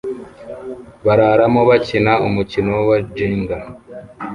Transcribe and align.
bararamo 1.05 1.61
bakina 1.69 2.13
umukino 2.27 2.71
wa 2.89 2.97
Jenga 3.15 3.57